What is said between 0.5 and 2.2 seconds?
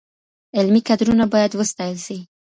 علمي کدرونه باید وستایل سي.